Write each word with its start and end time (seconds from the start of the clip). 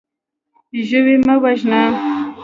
ژوی 0.87 1.15
مه 1.25 1.35
وژنه. 1.43 1.81